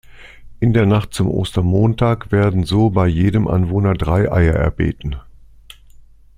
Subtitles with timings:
[0.59, 5.17] In der Nacht zum Ostermontag werden so bei jedem Anwohner drei Eier erbeten.